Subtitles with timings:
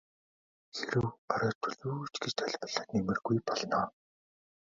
[0.77, 3.81] Хэрэв оройтвол юу ч гэж тайлбарлаад нэмэргүй болно.